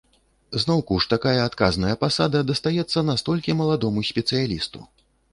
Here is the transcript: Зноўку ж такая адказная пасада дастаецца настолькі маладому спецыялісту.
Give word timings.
Зноўку 0.61 0.95
ж 1.03 1.09
такая 1.13 1.33
адказная 1.47 1.91
пасада 2.03 2.41
дастаецца 2.51 3.03
настолькі 3.09 3.55
маладому 3.61 4.05
спецыялісту. 4.09 4.79